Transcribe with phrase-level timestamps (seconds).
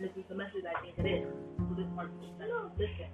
[0.00, 1.28] This is the message I think it is.
[1.58, 3.10] So this part is just listen.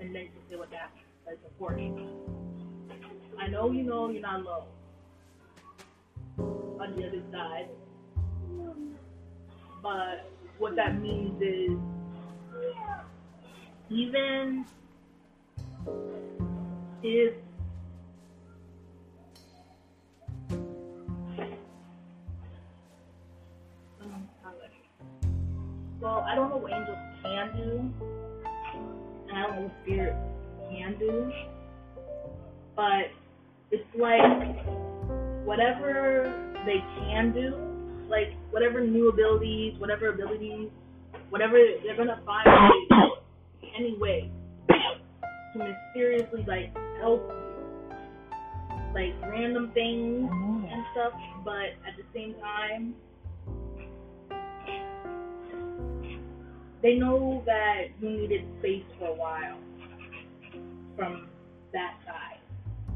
[0.00, 0.92] And then to say what that
[1.30, 2.08] is important.
[3.38, 4.64] I know you know you're not alone.
[6.38, 7.68] On the other side.
[9.82, 11.78] But what that means is
[13.90, 14.64] even
[17.02, 17.34] if
[26.10, 27.90] well, I don't know what angels can do,
[29.28, 30.16] and I don't know what spirit
[30.68, 31.30] can do,
[32.74, 33.14] but
[33.70, 34.20] it's like
[35.44, 36.34] whatever
[36.66, 37.54] they can do,
[38.08, 40.70] like whatever new abilities, whatever abilities,
[41.28, 42.48] whatever they're gonna find
[43.78, 44.32] any way
[45.52, 47.96] to mysteriously like help you,
[48.94, 50.64] like random things mm-hmm.
[50.64, 51.12] and stuff,
[51.44, 52.94] but at the same time
[56.82, 59.58] they know that you needed space for a while
[60.96, 61.28] from
[61.72, 62.40] that side.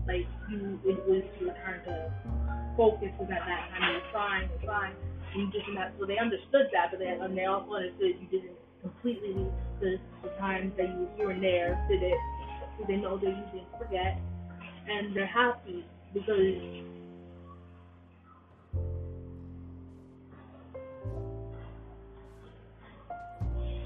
[0.06, 2.12] Like you, it was your turn to
[2.76, 4.92] focus because at that time you were fine, you're fine.
[5.36, 8.56] You just not, so they understood that, but they and they also understood you didn't
[8.82, 9.34] completely
[9.80, 12.18] the, the times that you were here and there did it.
[12.78, 14.18] So they know that you didn't forget,
[14.88, 16.60] and they're happy because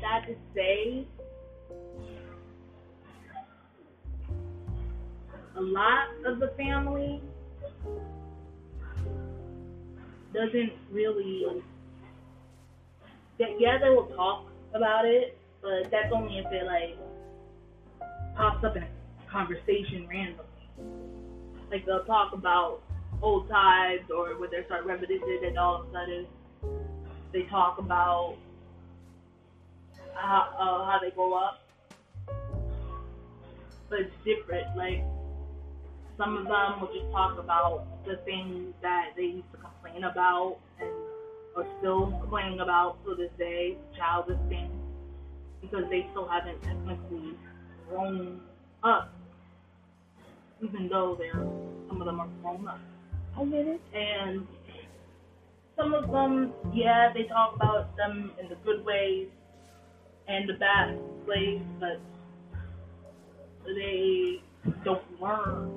[0.09, 1.07] sad to say,
[5.57, 7.21] a lot of the family
[10.33, 11.63] doesn't really.
[13.39, 16.97] Yeah, they will talk about it, but that's only if it like
[18.37, 18.89] pops up in a
[19.31, 20.45] conversation randomly.
[21.71, 22.81] Like they'll talk about
[23.23, 26.27] old times or when they start reminiscing, and all of a sudden
[27.33, 28.37] they talk about
[30.15, 31.61] how uh, how they go up,
[33.89, 34.77] but it's different.
[34.77, 35.05] Like
[36.17, 40.59] some of them will just talk about the things that they used to complain about
[40.81, 40.91] and
[41.57, 44.71] are still complaining about to this day, childish things,
[45.61, 47.35] because they still haven't technically
[47.89, 48.41] grown
[48.85, 49.13] up,
[50.63, 51.47] even though they're
[51.89, 52.79] some of them are grown up.
[53.37, 53.81] I get it.
[53.95, 54.47] And
[55.77, 59.29] some of them, yeah, they talk about them in the good ways
[60.29, 62.01] and the bad ways, but
[63.65, 64.43] they
[64.85, 65.73] don't learn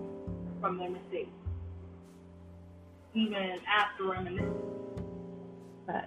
[0.59, 1.29] from their mistakes,
[3.13, 4.53] even after reminiscing.
[5.87, 6.05] But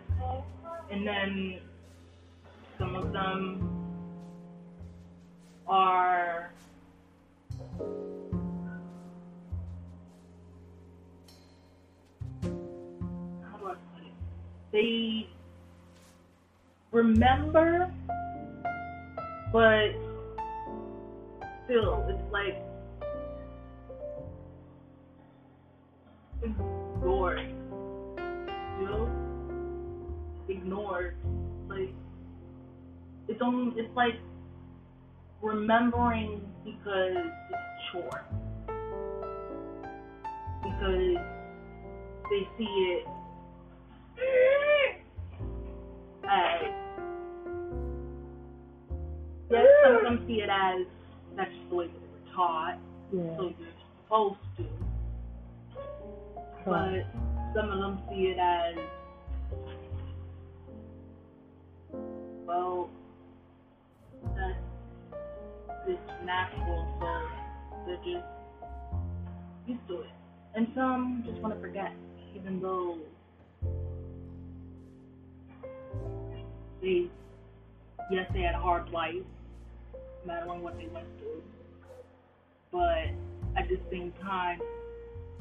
[0.90, 1.60] And then
[2.78, 3.70] some of them
[5.66, 6.52] are
[12.42, 12.48] how
[13.58, 14.12] do I put it?
[14.72, 15.28] They
[16.92, 17.90] remember,
[19.54, 19.94] but
[21.64, 22.60] still, it's like
[26.42, 27.38] ignored.
[28.80, 29.08] You know?
[30.48, 31.14] Ignored.
[31.68, 31.94] Like
[33.28, 34.16] it's only it's like
[35.40, 38.24] remembering because it's a chore.
[40.64, 41.16] Because
[42.28, 43.06] they see it
[50.04, 50.86] some see it as
[51.36, 52.78] that's just the way that they were taught,
[53.12, 53.36] yeah.
[53.36, 53.68] so you're
[54.04, 54.64] supposed to.
[56.64, 57.06] But
[57.54, 58.76] some of them see it as
[62.46, 62.88] well
[64.36, 64.56] that
[65.86, 68.26] it's natural so they're just
[69.66, 70.06] used to it.
[70.54, 71.92] And some just want to forget,
[72.34, 72.98] even though
[76.80, 77.06] they
[78.10, 79.14] yes they had a hard life,
[80.26, 81.42] matter what they went through.
[82.72, 83.14] But
[83.56, 84.60] at the same time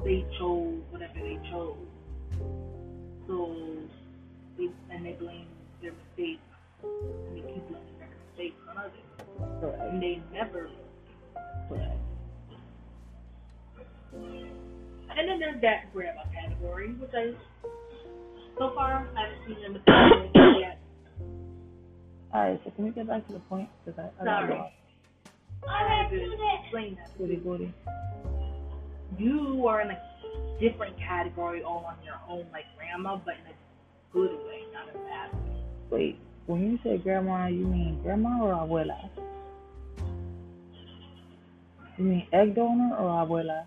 [0.04, 1.76] they chose whatever they chose.
[3.26, 3.54] So
[4.58, 5.46] they and they blame
[5.82, 6.42] their mistakes
[6.82, 9.60] and they keep blaming their mistakes on others.
[9.60, 9.82] Correct.
[9.82, 10.70] And they never
[11.68, 11.98] Correct.
[14.14, 17.32] and then there's that grandma category, which I
[18.58, 20.30] so far I haven't seen in the family
[20.60, 20.78] yet.
[22.32, 23.68] Alright, so can we get back to the point?
[23.84, 24.72] Because I, I Sorry.
[25.68, 27.18] I to explain that.
[27.18, 27.74] Goody goody.
[29.18, 29.98] You are in a
[30.60, 33.54] different category all on your own, like grandma, but in a
[34.12, 35.64] good way, not a bad way.
[35.90, 39.10] Wait, when you say grandma, you mean grandma or abuela?
[41.96, 43.64] You mean egg donor or abuela?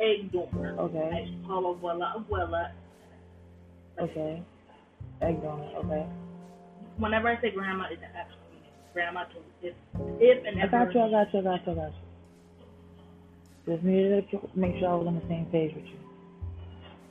[0.00, 0.76] Egg donor.
[0.78, 2.72] Okay, I call abuela abuela.
[4.00, 4.42] okay.
[5.22, 6.06] Egg donor, okay.
[6.98, 8.37] whenever I say grandma, it's actually
[8.98, 9.74] grandma to if
[10.18, 10.86] if and I ever.
[10.86, 13.74] got you, I got you, I got you, I got you.
[13.74, 15.98] Just needed to make sure I was on the same page with you.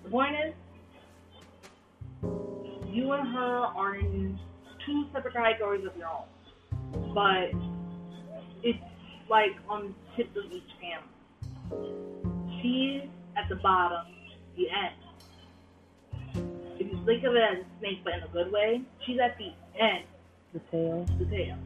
[0.04, 0.54] The point is,
[2.94, 4.38] you and her are in
[4.86, 6.26] two separate categories of your own,
[7.16, 7.52] but
[8.64, 8.84] it's
[9.30, 11.14] like on the tip of each family.
[12.62, 14.08] She's at the bottom,
[14.58, 14.96] the end.
[16.80, 19.38] If you think of it as a snake, but in a good way, she's at
[19.38, 20.04] the end,
[20.54, 21.58] The tail, the tail.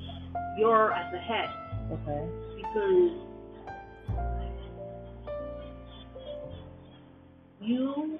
[0.58, 1.50] You're at the head.
[1.92, 2.30] Okay.
[2.56, 3.12] because
[7.60, 8.20] you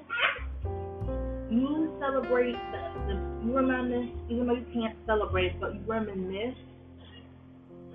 [1.50, 3.14] you celebrate the, the
[3.46, 6.58] you reminisce even though you can't celebrate but you reminisce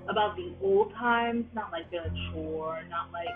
[0.09, 3.29] about the old times not like their chore not like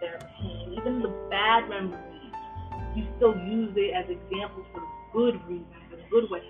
[0.00, 2.00] their pain even the bad memories.
[2.94, 6.42] You still use it as examples for the good reasons a good way.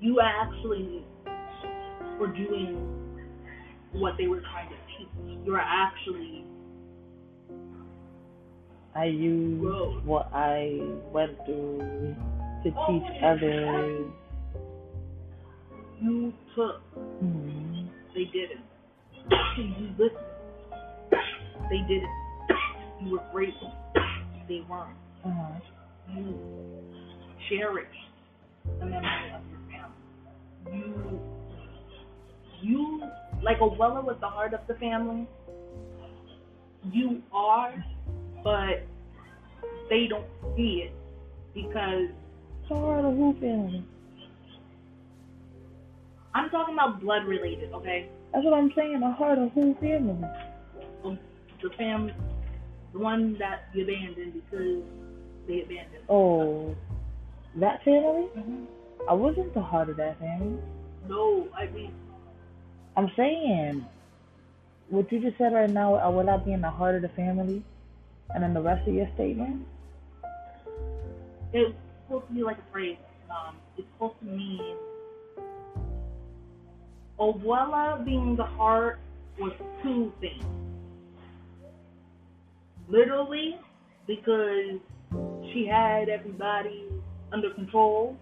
[0.00, 1.04] You actually
[2.18, 2.76] were doing
[3.92, 5.08] what they were trying to teach
[5.44, 6.44] you're actually
[8.94, 10.80] I use what I
[11.12, 12.16] went through
[12.64, 14.06] to teach others.
[16.00, 16.80] you took
[17.20, 17.86] Hmm.
[18.14, 18.64] They didn't.
[19.58, 20.18] you listened.
[21.70, 22.10] They didn't.
[23.00, 23.72] You were grateful.
[24.48, 24.96] They weren't.
[25.24, 25.60] Uh-huh.
[26.12, 26.34] You
[27.48, 27.86] cherished
[28.80, 30.78] the memory of your family.
[30.78, 31.07] You,
[32.62, 33.02] you,
[33.42, 35.26] like Abuela with the heart of the family,
[36.92, 37.84] you are,
[38.42, 38.86] but
[39.90, 40.26] they don't
[40.56, 40.92] see it
[41.54, 42.08] because
[42.68, 43.84] So are the who family.
[46.34, 48.08] I'm talking about blood related, okay?
[48.32, 49.00] That's what I'm saying.
[49.00, 50.28] The heart of who family.
[51.62, 52.14] The family,
[52.92, 54.82] the one that you abandoned because
[55.48, 56.04] they abandoned.
[56.08, 56.76] Oh,
[57.56, 58.26] that family?
[58.34, 58.64] hmm
[59.08, 60.58] I wasn't the heart of that family.
[61.08, 61.92] No, I mean,
[62.98, 63.86] I'm saying,
[64.88, 67.08] what you just said right now, I will not be in the heart of the
[67.10, 67.62] family,
[68.30, 69.64] and then the rest of your statement.
[71.52, 71.76] it's
[72.08, 72.96] supposed to be like a phrase.
[73.30, 74.74] Um, it's supposed to mean
[77.20, 78.98] Abuela being the heart
[79.38, 80.44] was two things.
[82.88, 83.60] Literally,
[84.08, 84.80] because
[85.52, 86.88] she had everybody
[87.30, 88.16] under control,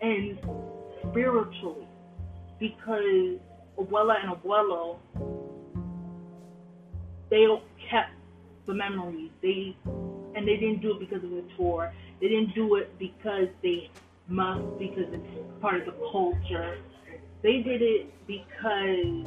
[0.00, 0.38] and
[1.10, 1.86] spiritually,
[2.58, 3.38] because
[3.80, 4.98] Abuela and Abuelo,
[7.30, 7.46] they
[7.90, 8.12] kept
[8.66, 9.30] the memories.
[9.42, 9.76] They
[10.34, 11.92] and they didn't do it because of the tour.
[12.20, 13.90] They didn't do it because they
[14.28, 16.78] must, because it's part of the culture.
[17.42, 19.26] They did it because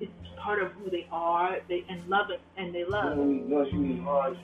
[0.00, 1.58] it's part of who they are.
[1.68, 3.18] They and love it, and they love.
[3.18, 4.38] Mm, Once you was hard,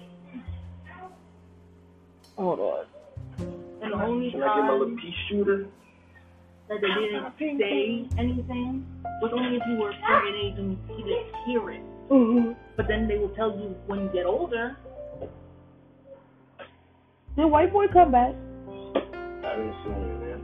[2.37, 2.87] Hold oh, on.
[3.83, 5.67] And the only should I get my little time pea shooter?
[6.73, 8.87] That they didn't say anything
[9.21, 11.83] was only if you were a certain age and you didn't hear it.
[12.11, 12.53] Mm-hmm.
[12.77, 14.77] But then they will tell you when you get older.
[17.37, 18.35] Did white boy come back?
[18.35, 20.41] I didn't see him man.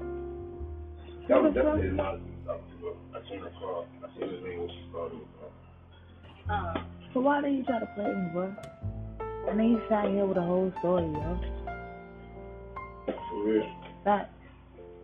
[1.29, 2.15] That was definitely not
[2.49, 2.95] up to her.
[3.15, 3.87] I seen her call.
[4.03, 5.21] I seen his name when she called me.
[6.51, 6.75] Uh,
[7.13, 8.55] So why did you try to play me, bro?
[9.49, 11.41] And then you sat here with a whole story, yo.
[13.07, 13.67] For real.
[14.05, 14.31] That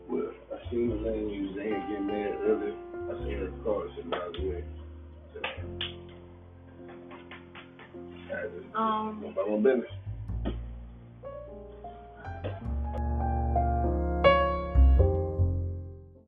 [0.09, 0.31] Well,
[0.67, 2.75] I seen when he was in here getting mad earlier.
[2.95, 3.85] I seen her call.
[3.85, 4.65] I said, nah, good.
[5.37, 5.39] I
[8.35, 9.91] I just um, my business.